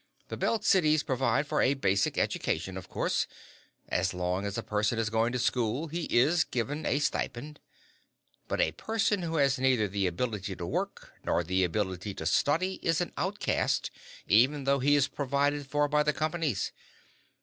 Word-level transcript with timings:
The 0.29 0.35
Belt 0.37 0.65
Cities 0.65 1.03
provide 1.03 1.45
for 1.45 1.61
a 1.61 1.75
basic 1.75 2.17
education, 2.17 2.75
of 2.75 2.89
course. 2.89 3.27
As 3.87 4.15
long 4.15 4.47
as 4.47 4.57
a 4.57 4.63
person 4.63 4.97
is 4.97 5.11
going 5.11 5.31
to 5.31 5.37
school, 5.37 5.89
he 5.89 6.05
is 6.05 6.43
given 6.43 6.87
a 6.87 6.97
stipend. 6.97 7.59
But 8.47 8.59
a 8.59 8.71
person 8.71 9.21
who 9.21 9.35
has 9.35 9.59
neither 9.59 9.87
the 9.87 10.07
ability 10.07 10.55
to 10.55 10.65
work 10.65 11.13
nor 11.23 11.43
the 11.43 11.63
ability 11.63 12.15
to 12.15 12.25
study 12.25 12.79
is 12.81 12.99
an 12.99 13.13
outcast, 13.15 13.91
even 14.27 14.63
though 14.63 14.79
he 14.79 14.95
is 14.95 15.07
provided 15.07 15.67
for 15.67 15.87
by 15.87 16.01
the 16.01 16.13
companies. 16.13 16.71